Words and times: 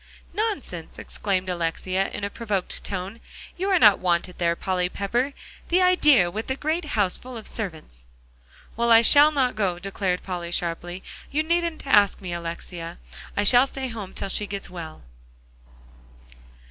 "Nonsense!" 0.33 0.97
exclaimed 0.97 1.47
Alexia 1.47 2.07
in 2.09 2.23
a 2.23 2.31
provoked 2.31 2.83
tone; 2.83 3.19
"you 3.55 3.69
are 3.69 3.77
not 3.77 3.99
wanted 3.99 4.39
there, 4.39 4.55
Polly 4.55 4.89
Pepper; 4.89 5.31
the 5.69 5.79
idea, 5.79 6.31
with 6.31 6.47
that 6.47 6.59
great 6.59 6.85
house 6.97 7.19
full 7.19 7.37
of 7.37 7.45
servants." 7.45 8.07
"Well, 8.75 8.91
I 8.91 9.03
shall 9.03 9.31
not 9.31 9.53
go," 9.55 9.77
declared 9.77 10.23
Polly 10.23 10.49
sharply; 10.49 11.03
"you 11.29 11.43
needn't 11.43 11.85
ask 11.85 12.19
me, 12.19 12.33
Alexia. 12.33 12.97
I 13.37 13.43
shall 13.43 13.67
stay 13.67 13.89
home 13.89 14.15
till 14.15 14.29
she 14.29 14.47
gets 14.47 14.71
well." 14.71 15.03